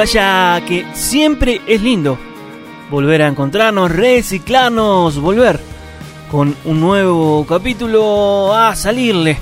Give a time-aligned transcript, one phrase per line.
[0.00, 2.16] Vaya que siempre es lindo
[2.90, 5.60] volver a encontrarnos, reciclarnos, volver
[6.30, 9.36] con un nuevo capítulo a salirle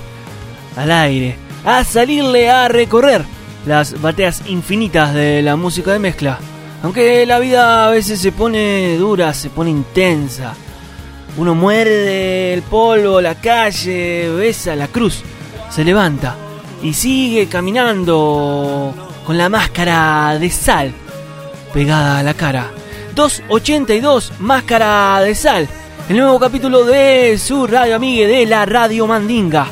[0.74, 3.24] al aire, a salirle a recorrer
[3.66, 6.40] las bateas infinitas de la música de mezcla.
[6.82, 10.54] Aunque la vida a veces se pone dura, se pone intensa.
[11.36, 15.22] Uno muerde el polvo, la calle, besa la cruz,
[15.70, 16.34] se levanta
[16.82, 20.90] y sigue caminando con la máscara de sal
[21.74, 22.70] pegada a la cara.
[23.14, 25.68] 282 Máscara de Sal,
[26.08, 29.66] el nuevo capítulo de su radio amigue de la Radio Mandinga.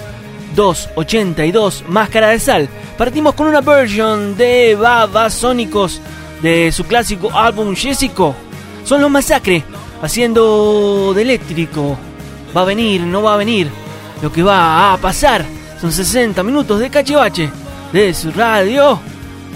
[0.55, 2.69] 282 Máscara de Sal.
[2.99, 6.03] Partimos con una version de Babasónicos
[6.43, 8.37] de su clásico álbum Jessico.
[8.85, 9.65] Son los Masacre,
[10.03, 11.97] haciendo de eléctrico.
[12.55, 13.71] Va a venir, no va a venir.
[14.21, 15.47] Lo que va a pasar
[15.81, 17.49] son 60 minutos de cachivache
[17.91, 19.01] de su radio,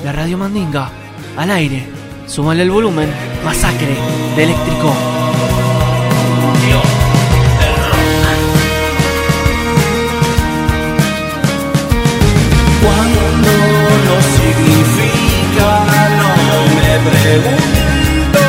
[0.04, 0.88] la Radio Mandinga,
[1.36, 1.86] al aire.
[2.26, 3.08] Súmale el volumen,
[3.44, 3.96] Masacre
[4.36, 4.94] de eléctrico.
[12.82, 13.20] Cuando
[14.06, 15.68] no significa,
[16.20, 16.30] no
[16.76, 18.40] me pregunto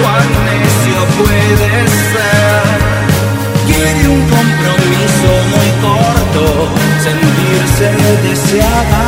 [0.00, 1.70] cuán necio puede
[2.12, 2.78] ser.
[3.66, 6.44] Quiere un compromiso muy corto,
[7.02, 7.86] sentirse
[8.28, 9.00] deseada,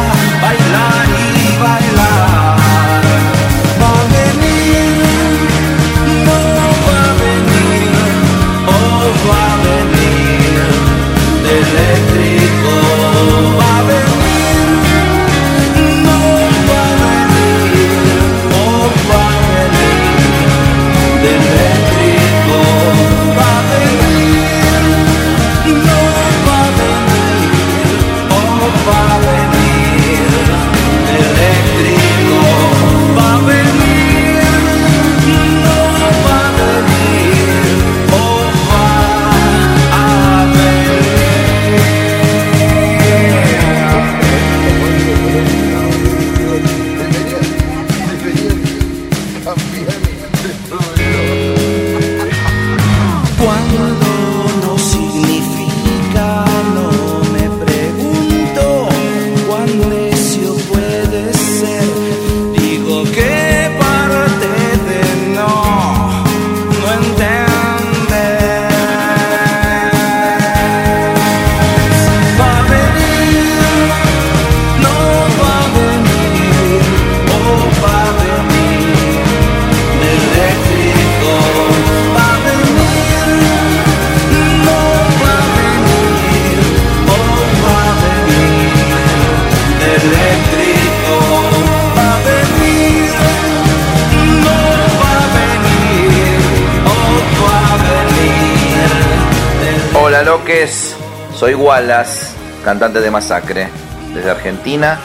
[101.81, 103.69] Wallace, cantante de Masacre,
[104.13, 105.01] desde Argentina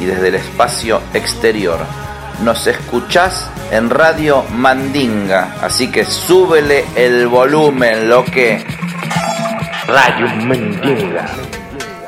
[0.00, 1.78] y desde el espacio exterior.
[2.42, 8.66] Nos escuchás en Radio Mandinga, así que súbele el volumen, lo que...
[9.86, 11.26] Radio Mandinga.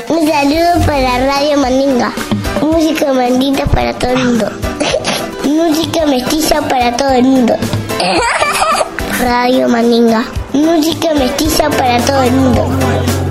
[0.09, 2.12] Un saludo para Radio Mandinga.
[2.61, 4.50] Música mandita para todo el mundo.
[5.44, 7.55] Música mestiza para todo el mundo.
[9.20, 10.25] Radio Mandinga.
[10.53, 13.27] Música mestiza para todo el mundo.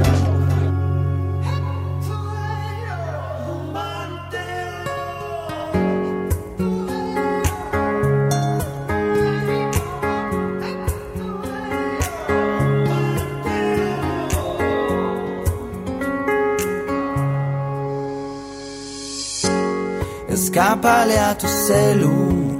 [20.87, 22.57] Escápale a tu celu.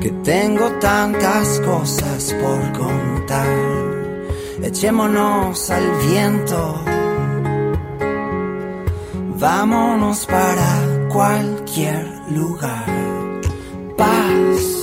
[0.00, 3.46] Que tengo tantas cosas por contar.
[4.62, 6.84] Echémonos al viento.
[9.36, 12.86] Vámonos para cualquier lugar.
[13.98, 14.79] Paz.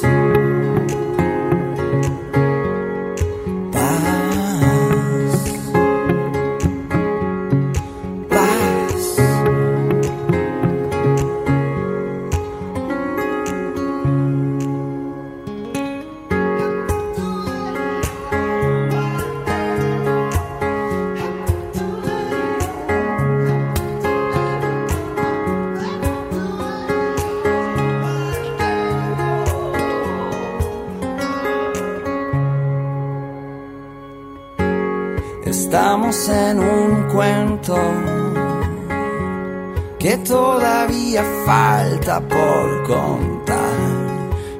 [40.00, 43.58] Que todavía falta por contar.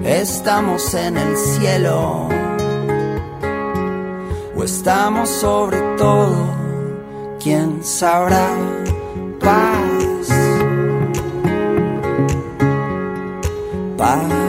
[0.04, 2.30] Estamos en el cielo
[4.56, 6.56] o estamos sobre todo,
[7.42, 8.50] quién sabrá.
[9.40, 10.28] Paz,
[13.98, 14.47] paz,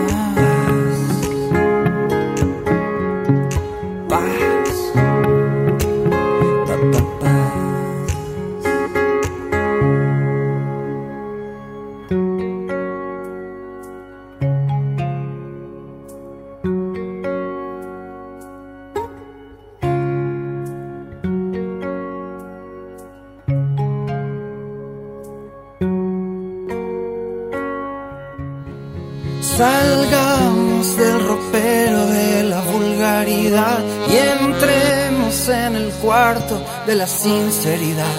[36.88, 38.19] de la sinceridad.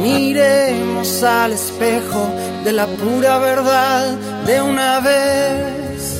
[0.00, 2.30] Miremos al espejo
[2.64, 4.16] de la pura verdad
[4.46, 6.16] de una vez.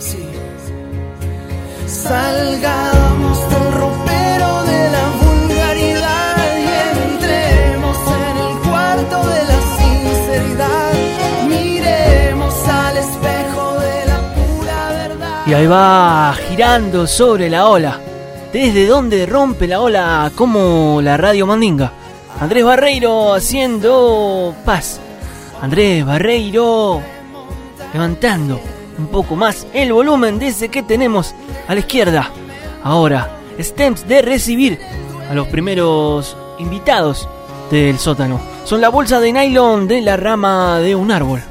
[0.00, 0.26] Sí.
[1.86, 6.68] Salgamos del ropero de la vulgaridad y
[6.98, 7.96] entremos
[8.26, 10.92] en el cuarto de la sinceridad.
[11.48, 15.46] Miremos al espejo de la pura verdad.
[15.46, 18.00] Y ahí va girando sobre la ola.
[18.54, 21.90] Desde donde rompe la ola como la radio Mandinga.
[22.38, 25.00] Andrés Barreiro haciendo paz.
[25.60, 27.02] Andrés Barreiro
[27.92, 28.60] levantando
[28.96, 31.34] un poco más el volumen de ese que tenemos
[31.66, 32.30] a la izquierda.
[32.84, 34.78] Ahora, stems de recibir
[35.28, 37.28] a los primeros invitados
[37.72, 38.40] del sótano.
[38.62, 41.42] Son la bolsa de nylon de la rama de un árbol.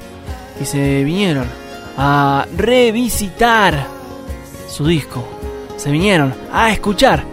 [0.62, 1.50] Y se vinieron
[1.98, 3.88] a revisitar
[4.70, 5.33] su disco.
[5.78, 7.24] Se vinieron a escuchar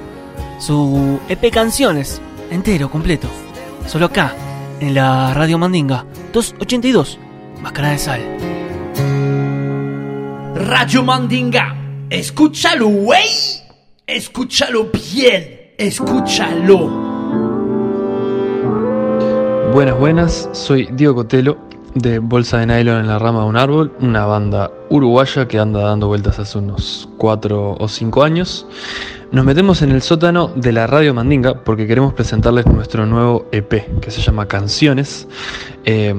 [0.58, 2.20] su EP Canciones
[2.50, 3.28] entero, completo.
[3.86, 4.34] Solo acá,
[4.80, 7.18] en la Radio Mandinga 282,
[7.62, 8.20] Máscara de Sal.
[10.54, 11.76] Radio Mandinga.
[12.10, 13.28] Escúchalo, güey.
[14.06, 15.72] Escúchalo bien.
[15.78, 17.10] Escúchalo.
[19.72, 23.92] Buenas, buenas, soy Diego Cotelo de Bolsa de Nylon en la rama de un árbol,
[24.00, 28.66] una banda uruguaya que anda dando vueltas hace unos 4 o 5 años.
[29.32, 34.00] Nos metemos en el sótano de la Radio Mandinga porque queremos presentarles nuestro nuevo EP
[34.00, 35.28] que se llama Canciones.
[35.84, 36.14] Eh,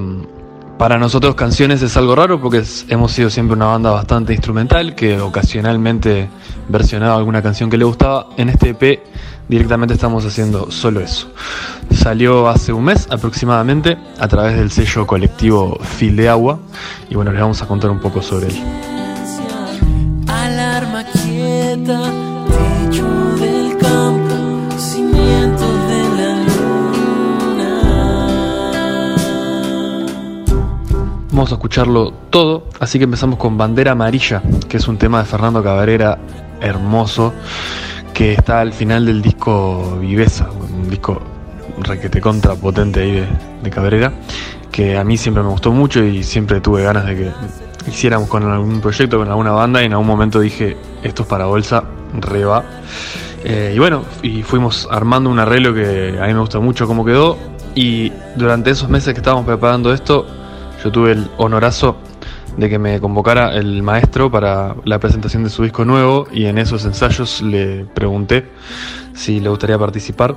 [0.81, 5.21] para nosotros canciones es algo raro porque hemos sido siempre una banda bastante instrumental que
[5.21, 6.27] ocasionalmente
[6.69, 8.29] versionaba alguna canción que le gustaba.
[8.35, 8.99] En este EP
[9.51, 11.27] directamente estamos haciendo solo eso.
[11.93, 16.59] Salió hace un mes aproximadamente a través del sello colectivo Fil de Agua
[17.09, 18.55] y bueno, les vamos a contar un poco sobre él.
[20.25, 22.01] Alarma quieta,
[22.47, 23.05] techo
[23.41, 27.85] del campo, cimiento de la luna.
[31.29, 35.25] Vamos a escucharlo todo, así que empezamos con Bandera Amarilla, que es un tema de
[35.25, 36.17] Fernando Cabrera
[36.61, 37.33] hermoso,
[38.13, 41.21] que está al final del disco Viveza, un disco
[41.79, 43.27] requete contra potente ahí de,
[43.63, 44.11] de Cabrera,
[44.71, 47.31] que a mí siempre me gustó mucho y siempre tuve ganas de que
[47.87, 51.45] hiciéramos con algún proyecto, con alguna banda y en algún momento dije, esto es para
[51.45, 51.83] Bolsa,
[52.19, 52.63] reba.
[53.43, 57.03] Eh, y bueno, y fuimos armando un arreglo que a mí me gusta mucho cómo
[57.03, 57.37] quedó
[57.73, 60.27] y durante esos meses que estábamos preparando esto,
[60.83, 61.97] yo tuve el honorazo
[62.61, 66.59] de que me convocara el maestro para la presentación de su disco nuevo y en
[66.59, 68.45] esos ensayos le pregunté
[69.13, 70.35] si le gustaría participar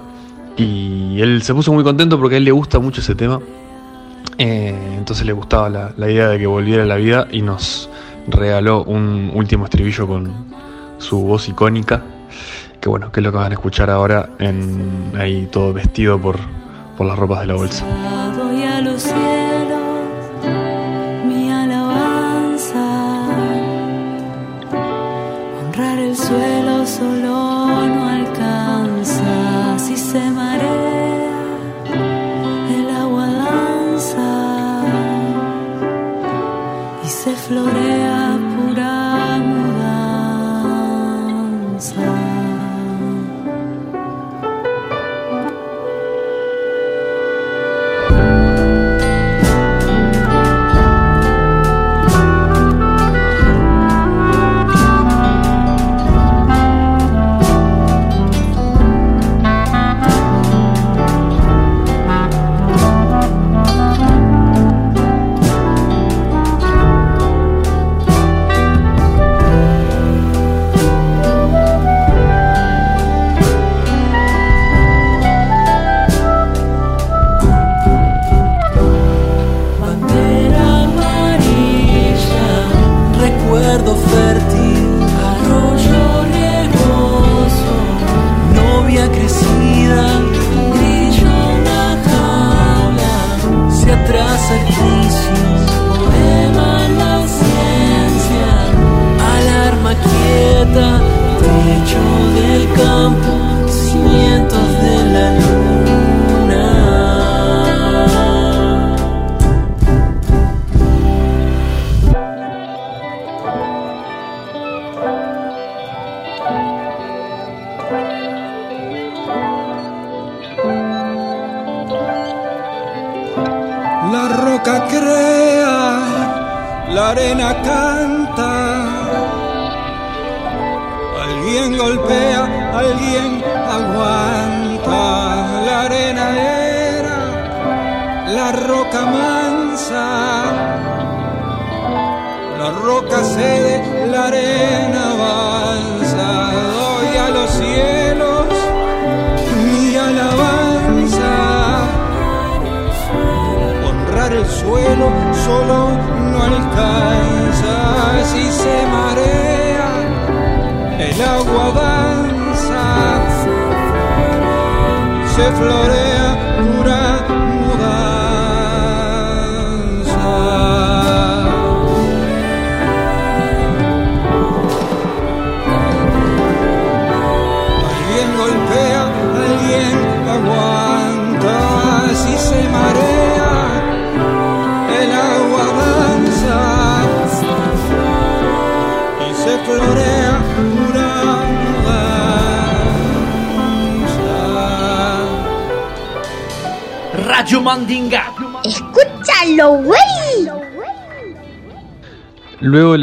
[0.57, 3.41] y él se puso muy contento porque a él le gusta mucho ese tema.
[4.39, 7.91] Eh, entonces le gustaba la, la idea de que volviera a la vida y nos
[8.27, 10.33] regaló un último estribillo con
[10.97, 12.03] su voz icónica.
[12.81, 16.39] Que bueno, que es lo que van a escuchar ahora en ahí todo vestido por,
[16.97, 17.85] por las ropas de la bolsa.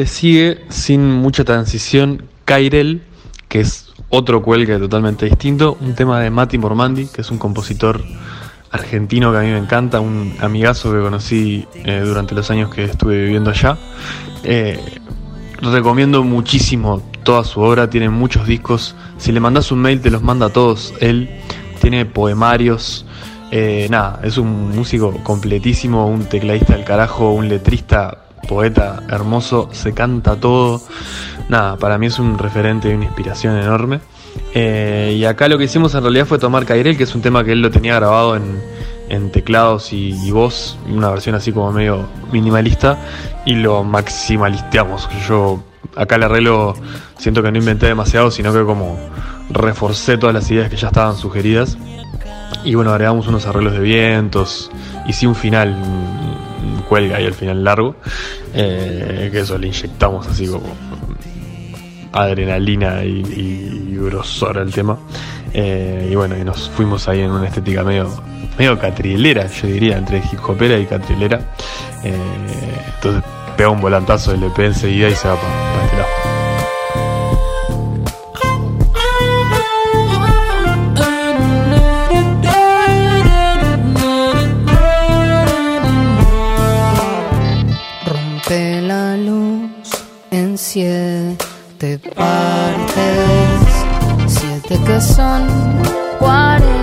[0.06, 3.04] Sigue, sin mucha transición, Kairel,
[3.48, 8.02] que es otro cuelgue totalmente distinto, un tema de Mati Mormandi, que es un compositor
[8.72, 12.86] argentino que a mí me encanta, un amigazo que conocí eh, durante los años que
[12.86, 13.78] estuve viviendo allá.
[14.44, 14.80] Eh,
[15.62, 18.96] recomiendo muchísimo toda su obra, tiene muchos discos.
[19.18, 20.94] Si le mandas un mail, te los manda a todos.
[21.00, 21.30] Él
[21.80, 23.06] tiene poemarios.
[23.52, 29.94] eh, nada, es un músico completísimo, un tecladista del carajo, un letrista, poeta hermoso, se
[29.94, 30.82] canta todo.
[31.50, 34.00] Nada, para mí es un referente y una inspiración enorme.
[34.54, 37.44] Eh, y acá lo que hicimos en realidad fue tomar Cairel, que es un tema
[37.44, 38.62] que él lo tenía grabado en,
[39.10, 42.98] en teclados y, voz, una versión así como medio minimalista,
[43.46, 45.10] y lo maximalisteamos.
[45.28, 45.64] Yo
[45.96, 46.74] acá el arreglo
[47.18, 48.98] siento que no inventé demasiado, sino que como
[49.50, 51.78] reforcé todas las ideas que ya estaban sugeridas.
[52.64, 54.72] Y bueno, agregamos unos arreglos de vientos,
[55.12, 55.76] sí un final,
[56.92, 57.96] cuelga ahí al final largo,
[58.54, 60.76] eh, que eso le inyectamos así como
[62.12, 64.98] adrenalina y, y grosor el tema.
[65.54, 68.10] Eh, y bueno, y nos fuimos ahí en una estética medio,
[68.58, 71.40] medio catrilera, yo diría, entre hip hopera y catrilera.
[72.04, 72.14] Eh,
[72.96, 73.24] entonces
[73.56, 75.71] pega un volantazo del EP enseguida y se va para
[92.10, 93.62] partes,
[94.28, 95.48] siete que son
[96.20, 96.81] cuarenta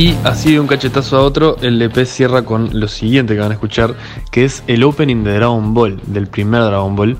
[0.00, 3.50] Y así de un cachetazo a otro, el EP cierra con lo siguiente que van
[3.50, 3.94] a escuchar,
[4.30, 7.18] que es el opening de Dragon Ball, del primer Dragon Ball,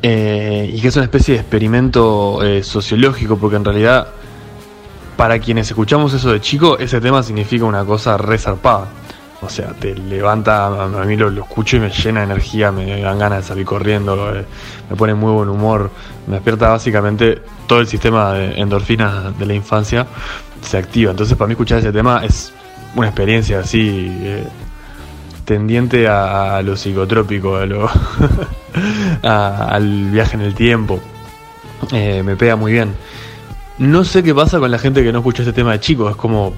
[0.00, 4.10] eh, y que es una especie de experimento eh, sociológico, porque en realidad,
[5.16, 8.86] para quienes escuchamos eso de chico, ese tema significa una cosa resarpada.
[9.42, 13.00] O sea, te levanta, a mí lo, lo escucho y me llena de energía, me
[13.00, 14.44] dan ganas de salir corriendo, eh,
[14.88, 15.90] me pone muy buen humor,
[16.28, 20.06] me despierta básicamente todo el sistema de endorfinas de la infancia
[20.62, 21.10] se activa.
[21.10, 22.52] Entonces para mí escuchar ese tema es
[22.96, 24.44] una experiencia así eh,
[25.44, 27.88] tendiente a, a lo psicotrópico, a lo
[29.22, 31.00] a- al viaje en el tiempo.
[31.92, 32.94] Eh, me pega muy bien.
[33.78, 36.16] No sé qué pasa con la gente que no escucha este tema de chico, es
[36.16, 36.52] como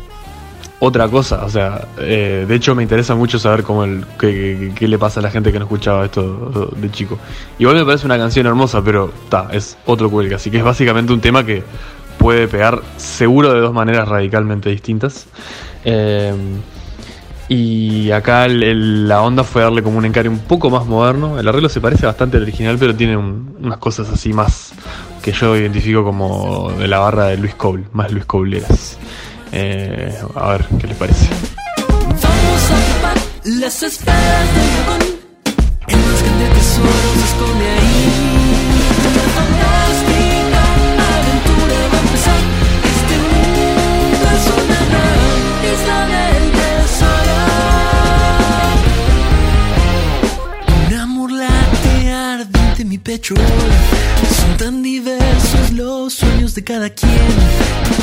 [0.80, 4.26] otra cosa, o sea, eh, de hecho me interesa mucho saber cómo el, qué,
[4.58, 7.18] qué- qué le pasa a la gente que no escuchaba esto de chico.
[7.60, 11.12] Igual me parece una canción hermosa, pero ta, es otro cuelga, así que es básicamente
[11.12, 11.62] un tema que
[12.22, 15.26] puede pegar seguro de dos maneras radicalmente distintas.
[15.84, 16.32] Eh,
[17.48, 21.38] y acá la onda fue darle como un encare un poco más moderno.
[21.38, 24.72] El arreglo se parece bastante al original, pero tiene un- unas cosas así más
[25.20, 28.96] que yo identifico como de la barra de Luis Cole, más Luis Cobleras.
[29.52, 31.28] Eh, a ver qué les parece.
[32.22, 35.02] Vamos a las esferas del dragón.
[36.62, 38.11] Se esconde ahí.
[53.02, 53.34] Pecho.
[53.34, 57.10] Son tan diversos los sueños de cada quien.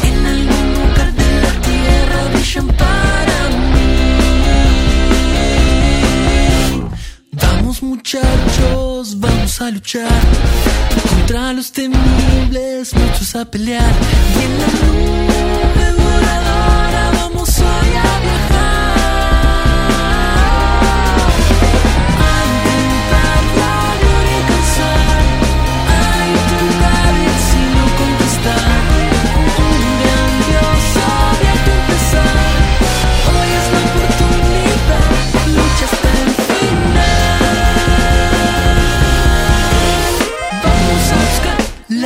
[0.04, 3.92] En algún lugar de la tierra brillan para mí.
[7.32, 10.22] Vamos muchachos, vamos a luchar
[11.10, 13.94] contra los temibles monstruos a pelear.
[14.36, 16.09] Y en la nube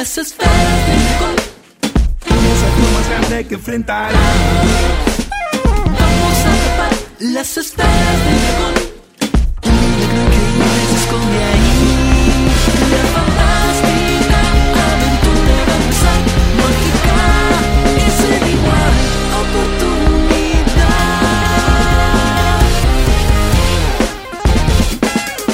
[0.04, 0.52] las esferas
[2.26, 4.20] Esa es más grande que enfrentará
[5.64, 8.76] Vamos a tapar las esferas del dragón.
[9.64, 11.82] Un milagro increíble se esconde ahí.
[12.92, 14.40] La fantástica
[14.92, 16.20] aventura va a empezar
[16.60, 17.18] Mágica
[17.96, 18.96] y sin igual
[19.42, 20.28] oportunidad.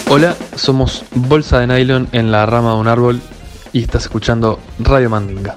[0.10, 3.22] Hola, somos Bolsa de Nylon en la rama de un árbol
[3.74, 5.56] y estás escuchando Radio Mandinga.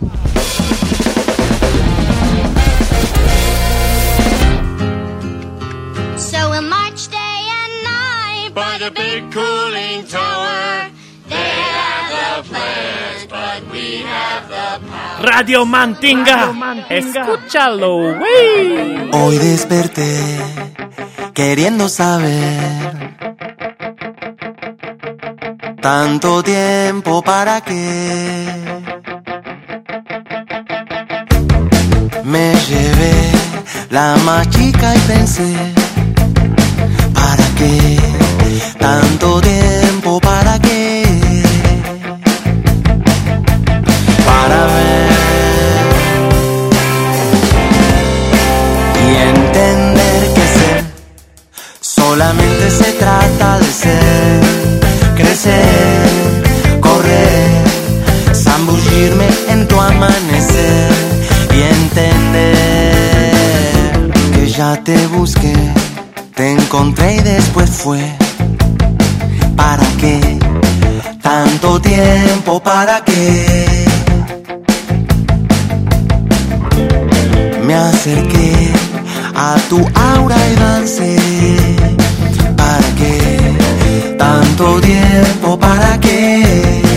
[6.16, 10.90] So we'll march day and night by the big cooling tower.
[11.28, 15.26] They have the players, but we have the power.
[15.26, 16.52] Radio Mandinga.
[16.88, 19.10] Escúchalo, güey.
[19.12, 20.16] Hoy desperté
[21.34, 23.01] queriendo saber
[25.82, 28.46] tanto tiempo para qué.
[32.22, 33.32] Me llevé
[33.90, 35.52] la más chica y pensé
[37.12, 37.98] para qué
[38.78, 41.02] tanto tiempo para qué.
[44.24, 45.12] Para ver
[49.04, 50.84] y entender que ser
[51.80, 54.61] solamente se trata de ser,
[56.80, 57.48] correr,
[58.34, 60.92] zambullirme en tu amanecer
[61.56, 62.92] y entender
[64.34, 65.54] que ya te busqué,
[66.34, 68.02] te encontré y después fue.
[69.56, 70.38] ¿Para qué?
[71.22, 73.86] Tanto tiempo, ¿para qué?
[77.64, 78.70] Me acerqué
[79.34, 81.61] a tu aura y dancé.
[84.54, 86.91] Tanto tiempo, ¿para qué?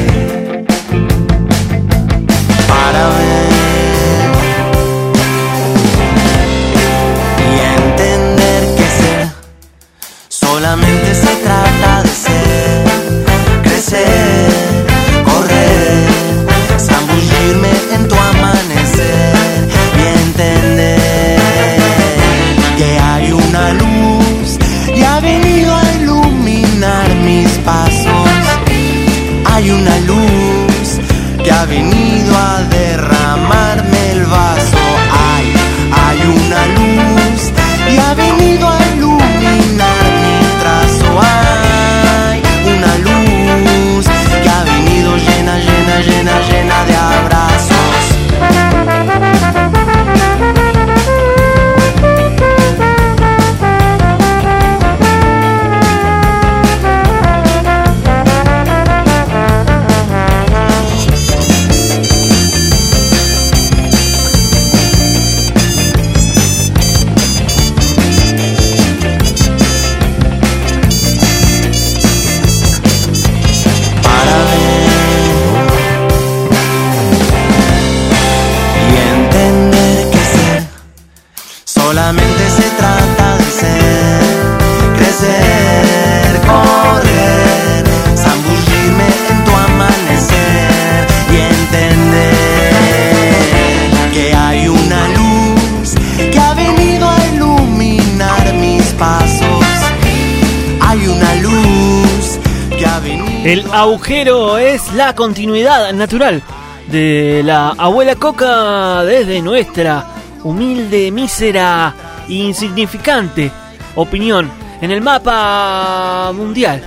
[103.76, 106.42] Agujero es la continuidad natural
[106.88, 110.06] de la abuela Coca desde nuestra
[110.46, 111.94] humilde, mísera,
[112.30, 113.52] insignificante
[113.96, 116.82] opinión en el mapa mundial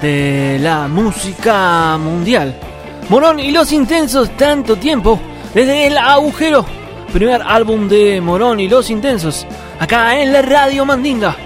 [0.00, 2.54] de la música mundial.
[3.10, 5.20] Morón y los Intensos, tanto tiempo
[5.52, 6.64] desde el agujero,
[7.12, 9.46] primer álbum de Morón y los Intensos,
[9.78, 11.36] acá en la Radio Mandinga,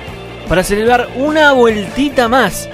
[0.48, 2.68] para celebrar una vueltita más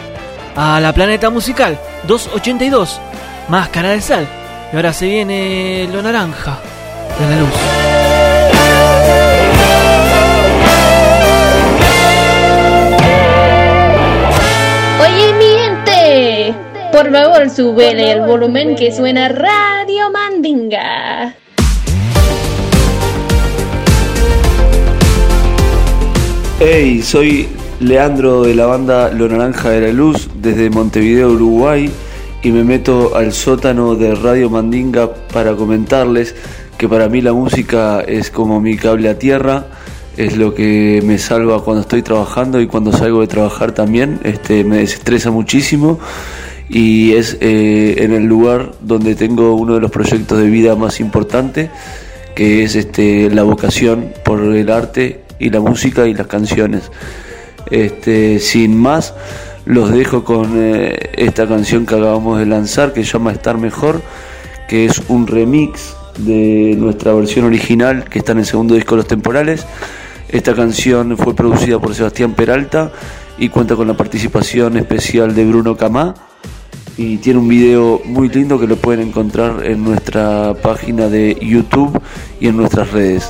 [0.60, 3.00] a la Planeta Musical 282,
[3.48, 4.26] Máscara de Sal.
[4.72, 6.58] Y ahora se viene lo naranja
[7.16, 7.50] de la luz.
[15.00, 16.54] Oye, mi gente,
[16.90, 21.36] por favor, súbele el volumen que suena Radio Mandinga.
[26.58, 27.48] Hey, soy
[27.80, 31.90] Leandro de la banda Lo Naranja de la Luz desde Montevideo, Uruguay
[32.42, 36.34] y me meto al sótano de Radio Mandinga para comentarles
[36.76, 39.66] que para mí la música es como mi cable a tierra,
[40.16, 44.64] es lo que me salva cuando estoy trabajando y cuando salgo de trabajar también, este,
[44.64, 46.00] me desestresa muchísimo
[46.68, 51.00] y es eh, en el lugar donde tengo uno de los proyectos de vida más
[51.00, 51.70] importantes
[52.34, 56.90] que es este, la vocación por el arte y la música y las canciones.
[57.70, 59.14] Este, sin más,
[59.64, 64.00] los dejo con eh, esta canción que acabamos de lanzar que se llama Estar Mejor,
[64.68, 68.96] que es un remix de nuestra versión original que está en el segundo disco de
[68.98, 69.66] Los Temporales.
[70.28, 72.92] Esta canción fue producida por Sebastián Peralta
[73.38, 76.14] y cuenta con la participación especial de Bruno Camá
[76.98, 81.98] y tiene un video muy lindo que lo pueden encontrar en nuestra página de YouTube
[82.40, 83.28] y en nuestras redes.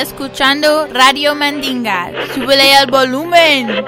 [0.00, 2.10] Escuchando Radio Mandinga.
[2.32, 3.84] Súbele al volumen.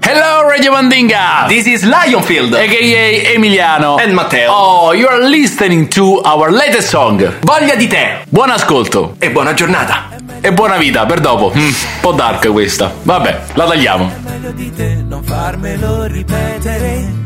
[0.00, 1.46] Hello Radio Mandinga!
[1.48, 4.50] This is Lionfield, aka Emiliano and Matteo.
[4.50, 7.22] Oh, you are listening to our latest song.
[7.40, 8.24] Voglia di te.
[8.28, 9.16] Buon ascolto.
[9.18, 10.08] E buona giornata.
[10.40, 11.52] E buona vita per dopo.
[11.54, 12.92] Mm, un po' dark questa.
[13.02, 14.12] Vabbè, la tagliamo.
[14.24, 17.23] Meglio di te non farmelo ripetere.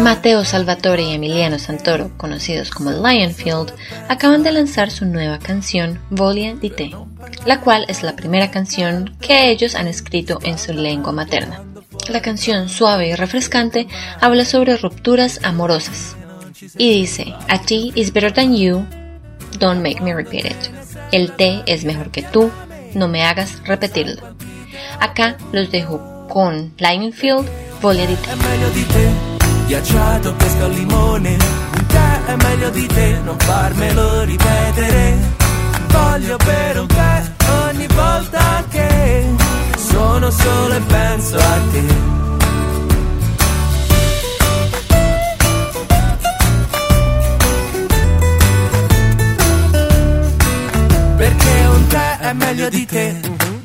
[0.00, 3.72] Mateo Salvatore y Emiliano Santoro, conocidos como Lionfield,
[4.08, 6.90] acaban de lanzar su nueva canción Volia di Te,
[7.44, 11.62] la cual es la primera canción que ellos han escrito en su lengua materna.
[12.08, 13.88] La canción suave y refrescante
[14.20, 16.16] habla sobre rupturas amorosas
[16.78, 18.86] y dice, a ti is better than you,
[19.58, 20.70] don't make me repeat it.
[21.12, 22.50] El té es mejor que tú,
[22.94, 24.22] no me hagas repetirlo.
[25.00, 28.34] Acá los dejo con Lionfield, Volia di Te.
[28.34, 29.10] meglio di te.
[29.68, 31.30] Ghiacciato pesca al limone.
[31.30, 33.20] Un tè è meglio di te.
[33.24, 35.16] Non farmelo ripetere.
[35.88, 37.32] Voglio bere un tè
[37.68, 39.24] ogni volta che
[39.78, 41.84] sono solo e penso a te.
[51.16, 53.20] Perché un tè è meglio di te.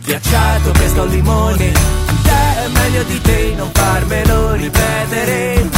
[0.06, 2.01] Ghiacciato pesca al limone
[2.32, 5.70] tè, meglio di te non farmelo ripetere.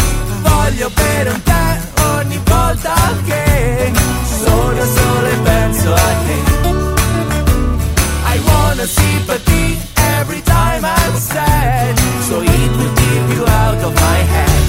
[0.41, 1.65] Voglio per un te
[2.17, 2.93] ogni volta
[3.25, 3.91] che
[4.43, 6.37] sono solo e penso a te.
[8.35, 9.77] I wanna sympathy
[10.19, 11.97] every time I'm sad.
[12.27, 14.61] So it will keep you out of my head.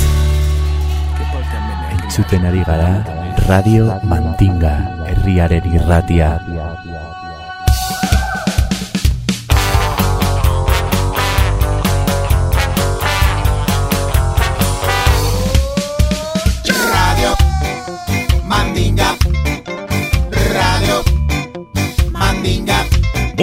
[2.02, 3.02] Entzuten ari gara
[3.46, 6.40] Radio Mantinga, herriaren irratia.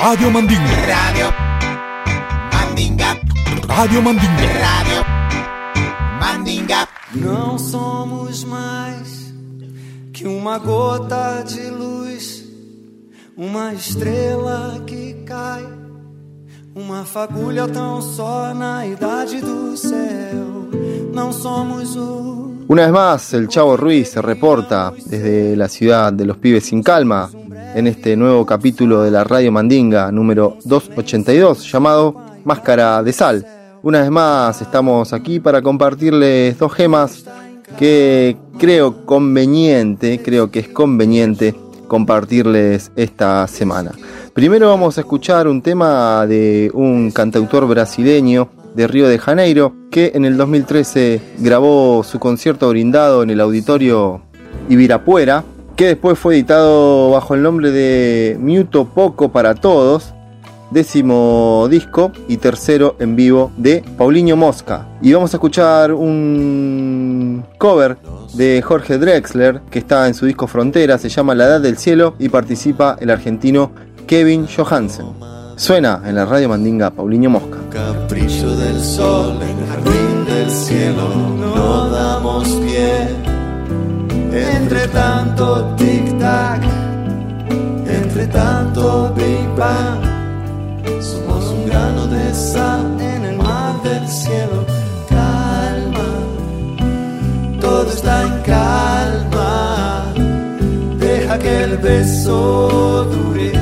[0.00, 0.62] Radio Mandinga.
[0.88, 1.28] Radio
[2.54, 3.20] Mandinga.
[3.68, 4.46] Radio Mandinga.
[4.64, 5.04] Radio
[6.18, 6.88] Mandinga.
[7.14, 9.34] Não somos mais
[10.10, 12.42] que uma gota de luz,
[13.36, 15.68] uma estrela que cai,
[16.74, 20.70] uma fagulha tão só na idade do céu.
[21.12, 22.39] Não somos o
[22.70, 26.84] Una vez más, el Chavo Ruiz se reporta desde la ciudad de los pibes sin
[26.84, 27.28] calma
[27.74, 33.44] en este nuevo capítulo de la Radio Mandinga número 282 llamado Máscara de Sal.
[33.82, 37.24] Una vez más estamos aquí para compartirles dos gemas
[37.76, 41.56] que creo conveniente, creo que es conveniente
[41.88, 43.90] compartirles esta semana.
[44.32, 50.12] Primero vamos a escuchar un tema de un cantautor brasileño de Río de Janeiro, que
[50.14, 54.22] en el 2013 grabó su concierto brindado en el auditorio
[54.68, 55.44] Ibirapuera,
[55.76, 60.12] que después fue editado bajo el nombre de Muto Poco para Todos,
[60.70, 64.86] décimo disco y tercero en vivo de Paulinho Mosca.
[65.02, 67.96] Y vamos a escuchar un cover
[68.34, 72.14] de Jorge Drexler, que está en su disco Frontera, se llama La Edad del Cielo
[72.18, 73.72] y participa el argentino
[74.06, 75.29] Kevin Johansen.
[75.60, 77.58] Suena en la radio mandinga Paulinho Mosca.
[77.68, 81.06] capricho del sol en el jardín del cielo.
[81.36, 83.08] No damos pie
[84.32, 86.62] entre tanto tic-tac,
[87.86, 90.00] entre tanto Big Bang.
[91.02, 94.64] Somos un grano de sal en el mar del cielo.
[95.10, 96.08] Calma,
[97.60, 100.06] todo está en calma.
[100.98, 103.52] Deja que el beso dure,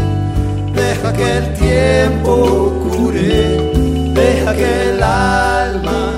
[1.08, 6.12] deja que el tiempo cure, deja que el alma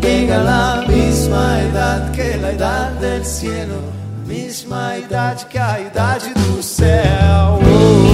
[0.00, 3.76] tenga la misma edad que la edad del cielo,
[4.26, 8.07] misma edad que a idade do céu.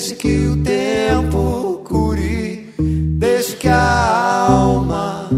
[0.00, 2.72] Deixe que o tempo cure,
[3.18, 5.28] deixe que a alma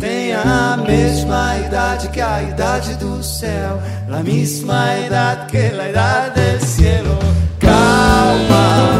[0.00, 6.32] tenha a mesma idade que a idade do céu, la misma edad que la edad
[6.32, 7.18] del cielo.
[7.58, 8.93] Calma,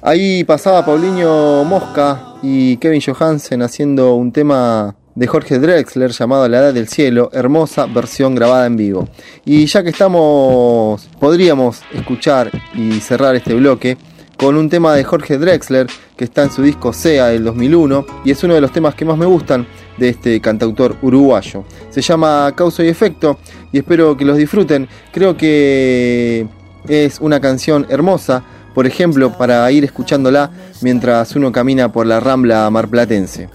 [0.00, 6.58] Ahí pasaba Paulinho Mosca y Kevin Johansen haciendo un tema de Jorge Drexler llamado La
[6.58, 9.08] Edad del Cielo, hermosa versión grabada en vivo.
[9.44, 13.98] Y ya que estamos, podríamos escuchar y cerrar este bloque
[14.36, 18.30] con un tema de Jorge Drexler que está en su disco SEA del 2001 y
[18.30, 21.64] es uno de los temas que más me gustan de este cantautor uruguayo.
[21.90, 23.40] Se llama Causa y Efecto
[23.72, 24.88] y espero que los disfruten.
[25.12, 26.46] Creo que
[26.88, 28.42] es una canción hermosa,
[28.74, 33.48] por ejemplo, para ir escuchándola mientras uno camina por la rambla marplatense.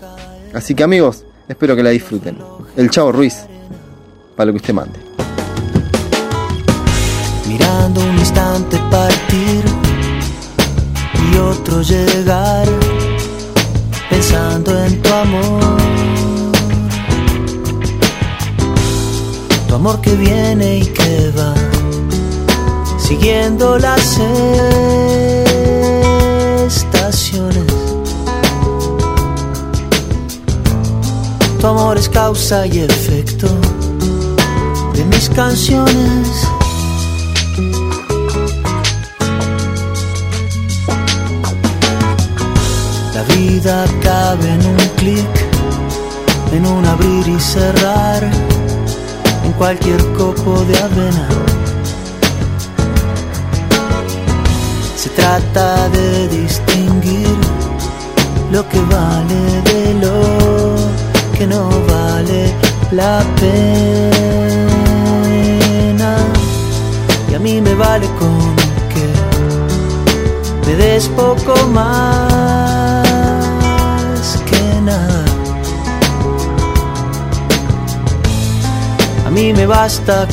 [0.54, 2.38] Así que amigos, espero que la disfruten.
[2.78, 3.46] El Chavo Ruiz,
[4.36, 5.14] para lo que usted mande.
[7.54, 9.64] mirando un instante partir
[11.32, 12.68] y otro llegar,
[14.10, 15.78] pensando en tu amor.
[19.68, 21.54] Tu amor que viene y que va,
[23.04, 24.18] siguiendo las
[26.66, 27.66] estaciones.
[31.60, 33.48] Tu amor es causa y efecto
[34.94, 36.48] de mis canciones.
[43.14, 45.34] La vida cabe en un clic,
[46.54, 48.24] en un abrir y cerrar,
[49.44, 51.53] en cualquier copo de avena
[55.16, 57.38] trata de distinguir
[58.52, 60.76] lo que vale de lo
[61.36, 62.54] que no vale
[62.92, 63.72] la pena.
[67.30, 68.56] Y a mí me vale con
[68.94, 69.08] que
[70.66, 73.04] me des poco más
[74.50, 75.26] que nada.
[79.26, 80.28] A mí me basta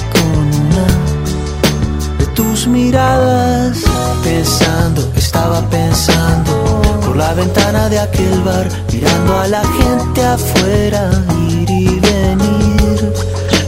[2.66, 3.78] miradas.
[4.22, 11.11] Pensando, estaba pensando por la ventana de aquel bar, mirando a la gente afuera
[11.48, 13.12] ir y venir.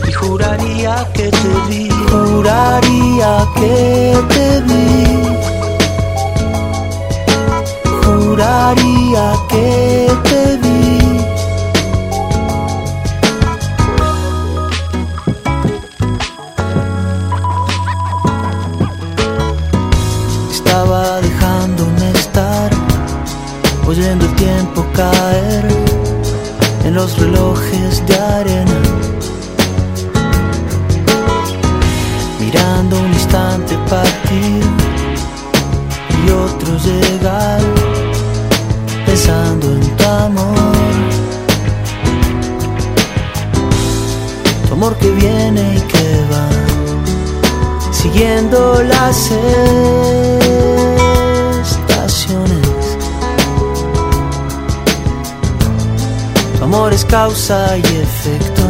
[0.08, 4.92] Y juraría que te vi, juraría que te vi.
[8.04, 10.51] Juraría que te vi.
[27.02, 28.78] Los relojes de arena.
[32.38, 34.62] Mirando un instante partir
[36.24, 37.60] y otro llegar,
[39.04, 40.74] pensando en tu amor.
[44.66, 46.48] Tu amor que viene y que va,
[47.90, 50.51] siguiendo las estaciones.
[56.74, 58.62] Amor es causa y efecto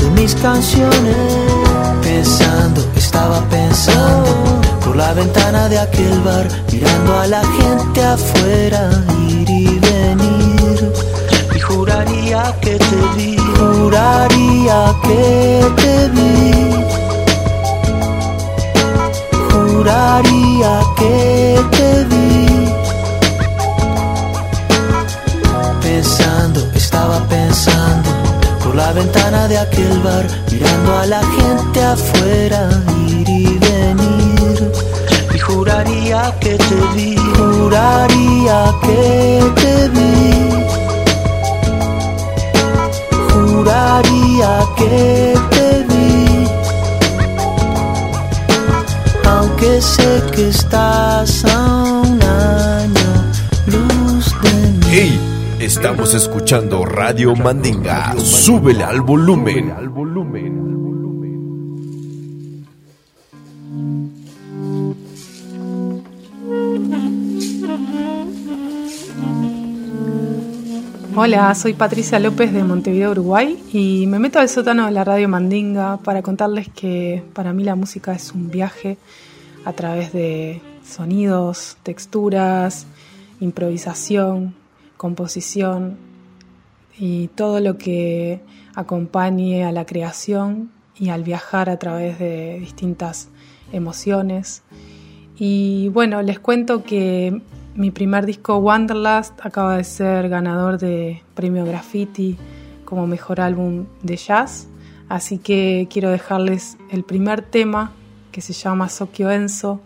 [0.00, 1.16] de mis canciones.
[2.02, 8.90] Pensando, estaba pensando por la ventana de aquel bar, mirando a la gente afuera
[9.28, 10.92] ir y venir.
[11.54, 16.52] Y juraría que te vi, juraría que te vi.
[19.52, 22.51] Juraría que te vi.
[27.32, 28.10] Pensando
[28.62, 32.60] por la ventana de aquel bar, mirando a la gente afuera
[33.08, 34.58] ir y venir.
[35.34, 39.02] Y juraría que te vi, juraría que
[39.60, 40.12] te vi.
[43.32, 46.46] Juraría que te vi.
[49.34, 51.58] Aunque sé que estás a
[52.06, 53.11] un año
[55.64, 58.18] estamos escuchando Radio Mandinga.
[58.18, 59.72] Súbele al volumen.
[71.14, 75.28] Hola, soy Patricia López de Montevideo, Uruguay y me meto al sótano de la radio
[75.28, 78.98] Mandinga para contarles que para mí la música es un viaje
[79.64, 82.86] a través de sonidos, texturas,
[83.38, 84.56] improvisación,
[85.02, 85.96] composición
[86.96, 88.40] y todo lo que
[88.76, 93.28] acompañe a la creación y al viajar a través de distintas
[93.72, 94.62] emociones.
[95.36, 97.42] Y bueno, les cuento que
[97.74, 102.38] mi primer disco Wanderlust acaba de ser ganador de Premio Graffiti
[102.84, 104.68] como mejor álbum de jazz,
[105.08, 107.90] así que quiero dejarles el primer tema
[108.30, 109.80] que se llama Sokyo Enso.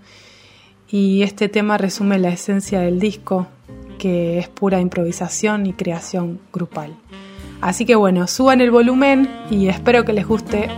[0.91, 3.47] Y este tema resume la esencia del disco,
[4.07, 6.97] que es pura improvisación y creación grupal.
[7.61, 10.69] Así que bueno, suban el volumen y espero que les guste.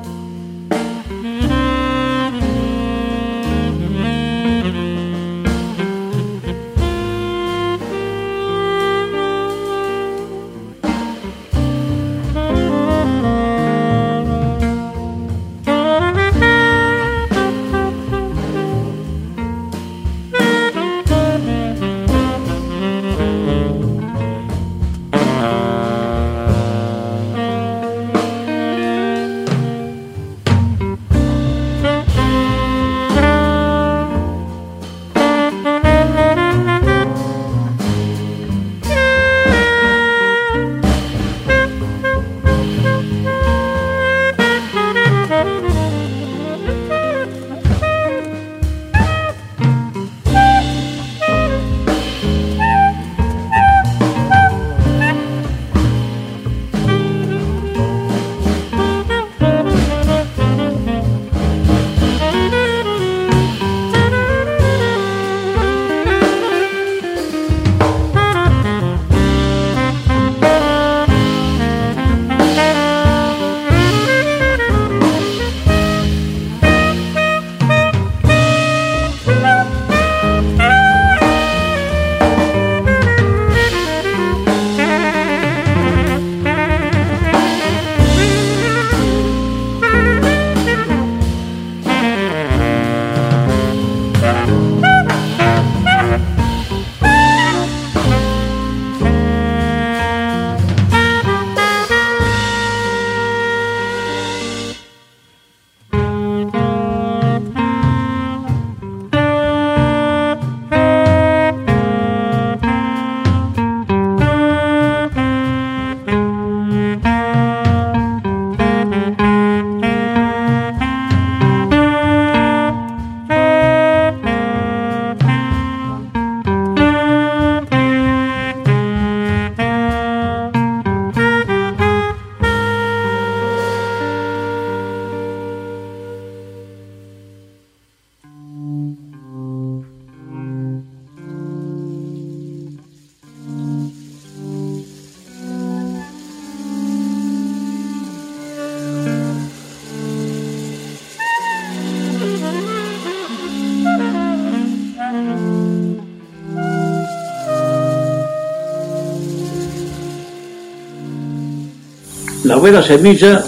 [162.59, 163.45] Buena semilla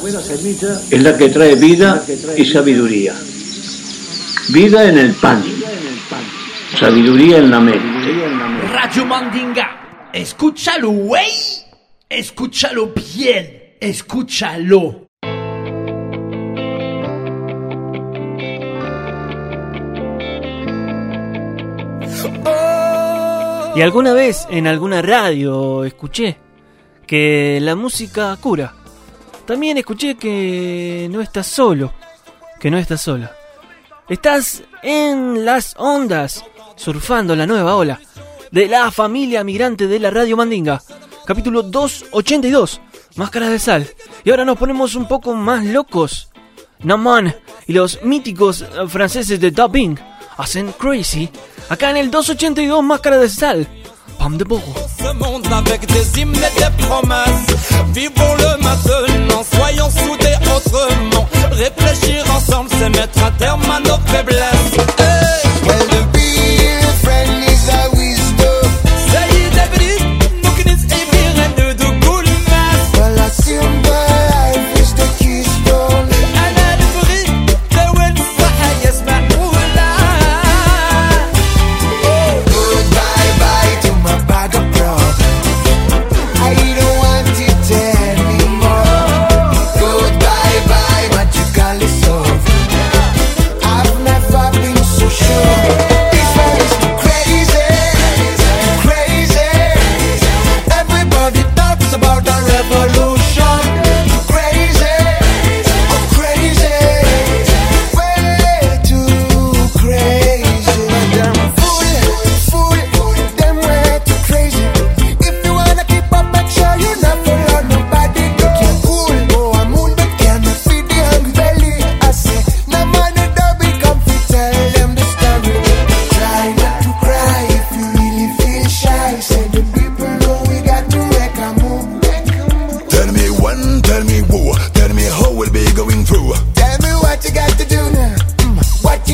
[0.90, 2.02] es la que trae vida
[2.36, 3.14] y sabiduría.
[4.48, 5.42] Vida en el pan,
[6.78, 7.88] sabiduría en la mente.
[8.72, 10.08] Radio Mandinga.
[10.12, 11.30] Escúchalo, güey.
[12.08, 13.76] Escúchalo bien.
[13.80, 15.06] Escúchalo.
[23.76, 26.36] Y alguna vez en alguna radio escuché
[27.06, 28.79] que la música cura.
[29.50, 31.92] También escuché que no estás solo,
[32.60, 33.34] que no estás sola.
[34.08, 36.44] Estás en las ondas,
[36.76, 38.00] surfando la nueva ola
[38.52, 40.80] de la familia migrante de la Radio Mandinga.
[41.26, 42.80] Capítulo 282,
[43.16, 43.90] Máscaras de Sal.
[44.22, 46.30] Y ahora nos ponemos un poco más locos.
[46.78, 47.34] Naman
[47.66, 49.98] y los míticos franceses de Dubbing
[50.36, 51.28] hacen Crazy.
[51.68, 53.66] Acá en el 282, Máscaras de Sal.
[54.28, 54.44] De
[54.98, 57.46] ce monde avec des hymnes et des promesses.
[57.92, 61.26] Vivons-le maintenant, soyons soudés autrement.
[61.50, 64.76] Réfléchir ensemble, c'est mettre un terme à nos faiblesses.
[64.98, 65.40] Hey!
[65.66, 66.20] Well, to be
[67.46, 67.49] a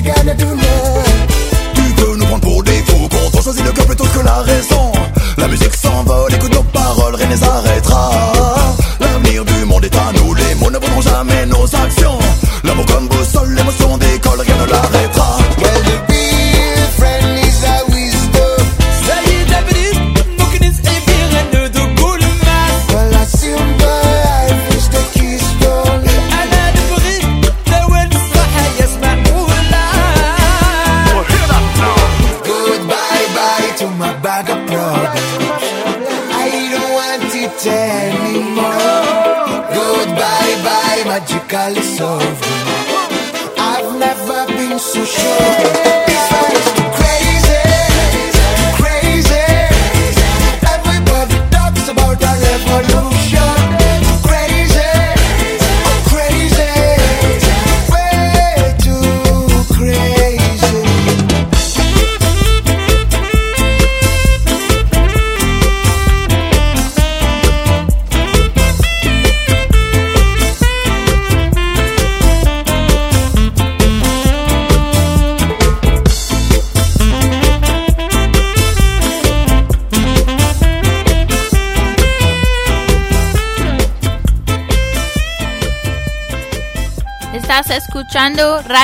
[0.07, 4.37] Tu veux nous prendre pour des fous Quand on choisit le cœur plutôt que la
[4.43, 4.93] raison.
[5.37, 7.66] La musique s'envole, écoute nos paroles, rien les arrêtera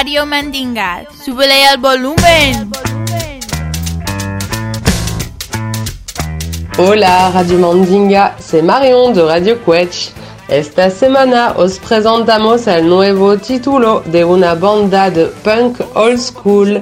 [0.03, 1.05] Radio Mandinga.
[1.81, 2.73] Volumen.
[6.77, 10.11] Hola Radio Mandinga, c'est Marion de Radio Quetch.
[10.49, 16.81] Esta semana os presentamos el nuevo título de una banda de punk old school.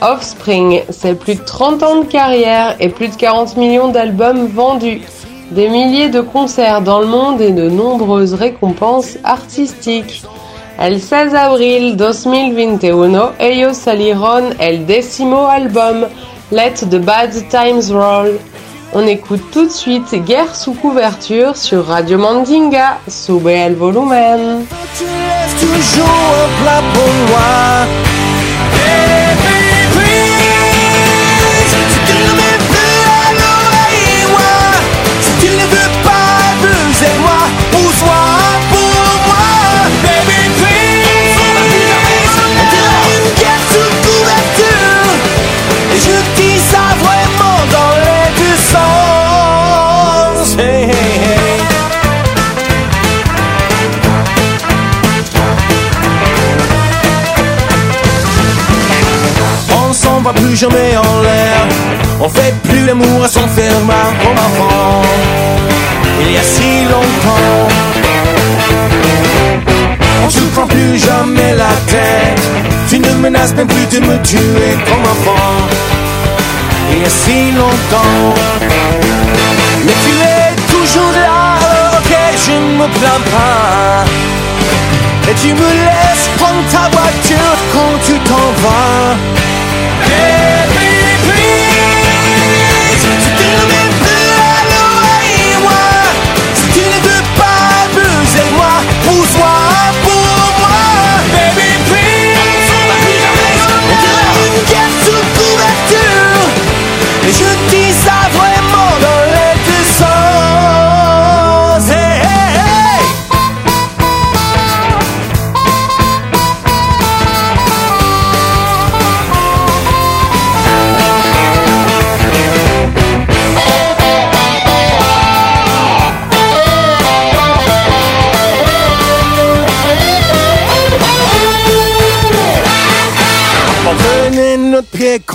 [0.00, 5.02] Offspring, c'est plus de 30 ans de carrière et plus de 40 millions d'albums vendus,
[5.50, 10.24] des milliers de concerts dans le monde et de nombreuses récompenses artistiques.
[10.78, 16.04] El 16 abril 2021, ellos salieron el décimo album,
[16.50, 18.38] Let the Bad Times Roll.
[18.92, 22.98] On écoute tout de suite Guerre sous couverture sur Radio Mandinga.
[23.08, 24.66] Sube el volumen.
[60.32, 61.66] Plus jamais en l'air.
[62.20, 65.02] On fait plus l'amour à son ferment comme avant.
[66.20, 67.68] Il y a si longtemps.
[70.24, 72.40] On se prend plus jamais la tête.
[72.88, 75.56] Tu ne menaces même plus de me tuer comme avant.
[76.92, 78.34] Il y a si longtemps.
[79.84, 81.58] Mais tu es toujours là,
[81.98, 82.12] ok,
[82.44, 84.04] je ne me plains pas.
[85.28, 89.16] Et tu me laisses prendre ta voiture quand tu t'en vas.
[90.02, 90.75] Ele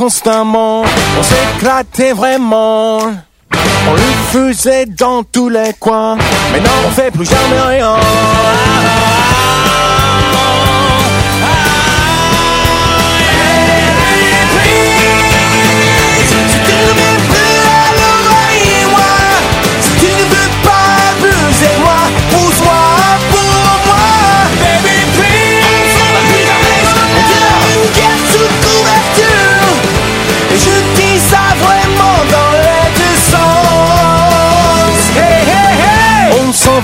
[0.02, 3.02] constamment, on s'éclatait vraiment.
[3.02, 6.18] On le faisait dans tous les coins,
[6.52, 7.98] mais non, on fait plus jamais rien.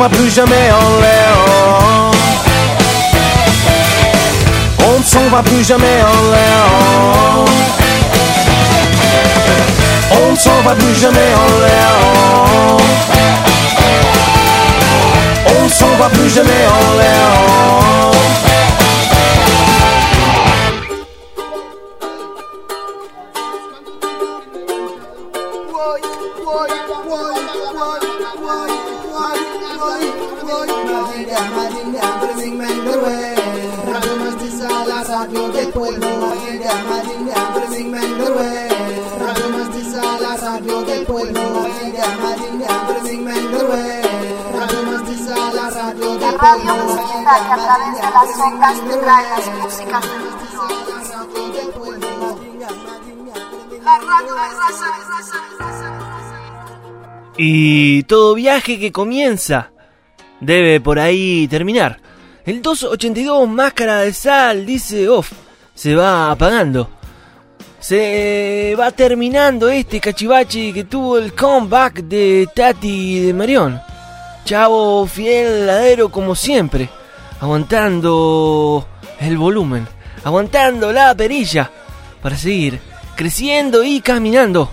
[0.09, 0.69] Plus jamais.
[4.85, 6.65] On ne s'en va plus jamais en l'air.
[10.13, 11.91] On ne s'en va plus jamais en l'air.
[15.59, 15.69] On ne
[15.99, 17.96] va plus jamais en l'air.
[57.37, 59.71] Y todo viaje que comienza
[60.39, 61.99] debe por ahí terminar.
[62.45, 65.31] El 282 Máscara de Sal dice off,
[65.75, 66.89] se va apagando.
[67.79, 73.79] Se va terminando este cachivache que tuvo el comeback de Tati y de Marión.
[74.47, 76.87] Chavo fiel ladero como siempre,
[77.41, 78.87] aguantando
[79.19, 79.85] el volumen,
[80.23, 81.69] aguantando la perilla
[82.21, 82.79] para seguir
[83.17, 84.69] creciendo y caminando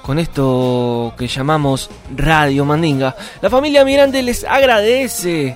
[0.00, 3.14] con esto que llamamos Radio Mandinga.
[3.42, 5.54] La familia Mirante les agradece,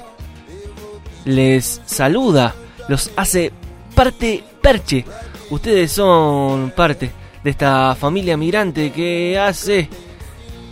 [1.25, 2.55] les saluda,
[2.87, 3.51] los hace
[3.95, 5.07] parte perche.
[5.49, 7.11] Ustedes son parte
[7.43, 9.89] de esta familia migrante que hace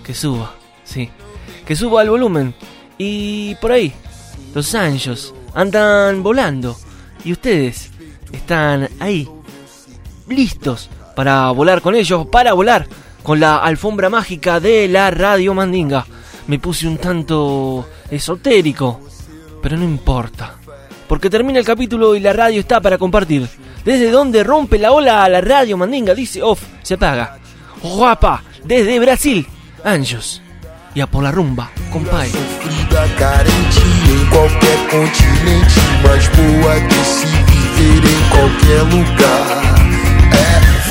[0.04, 0.52] que suba,
[0.84, 1.08] sí,
[1.64, 2.54] que suba el volumen.
[2.98, 3.92] Y por ahí,
[4.54, 6.76] los anchos andan volando
[7.24, 7.90] y ustedes
[8.32, 9.28] están ahí,
[10.28, 12.86] listos para volar con ellos, para volar
[13.22, 16.06] con la alfombra mágica de la radio Mandinga.
[16.46, 19.00] Me puse un tanto esotérico,
[19.62, 20.56] pero no importa.
[21.06, 23.48] Porque termina el capítulo y la radio está para compartir.
[23.84, 27.38] Desde donde rompe la ola a la radio Mandinga, dice off, se apaga.
[27.82, 29.46] Guapa, desde Brasil,
[29.84, 30.40] Anjos.
[30.94, 32.28] Y a por la rumba, compadre.
[32.28, 33.80] Vida carente
[34.10, 39.74] em qualquer continente, mas boa de se viver em qualquer lugar.
[40.34, 40.81] É,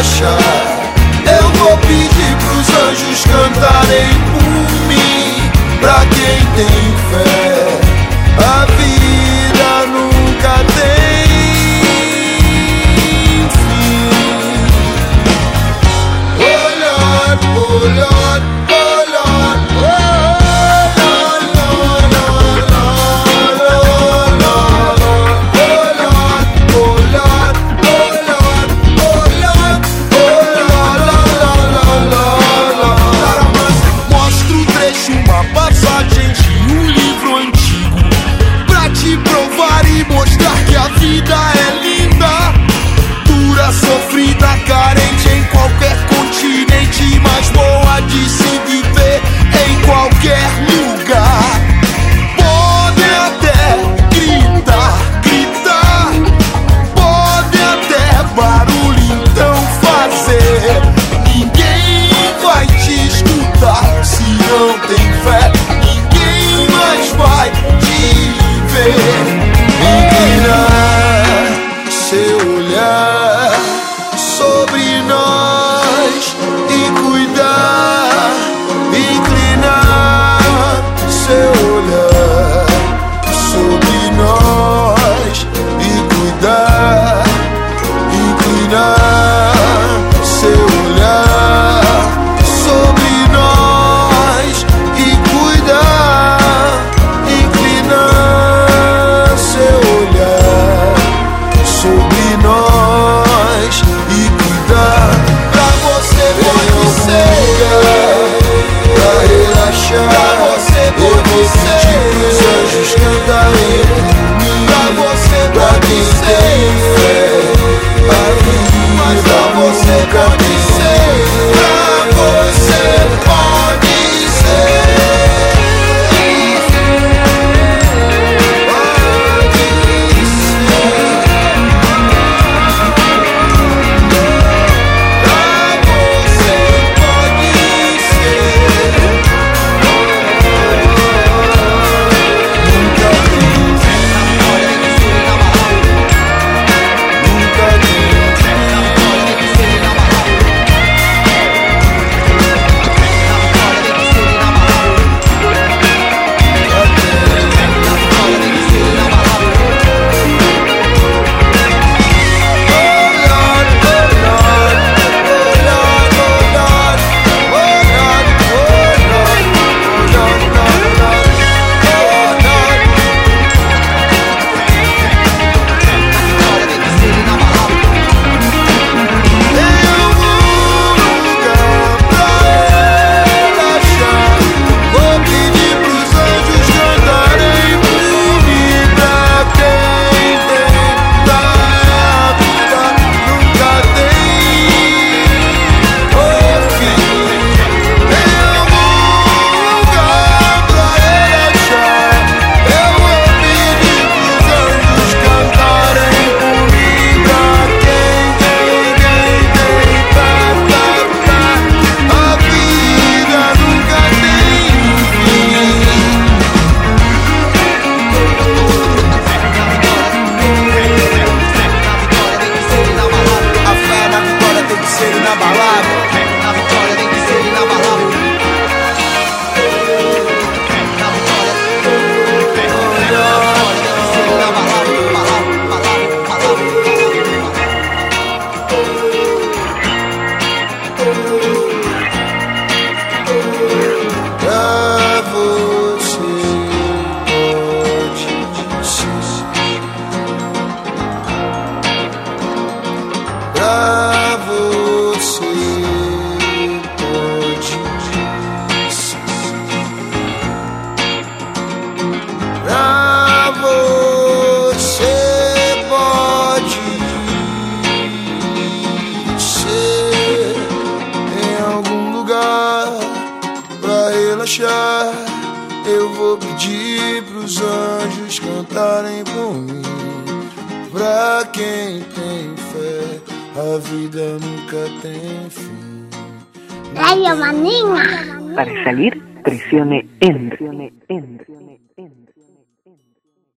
[0.00, 5.50] eu vou pedir pros anjos cantarem por mim.
[5.80, 7.37] pra quem tem fé.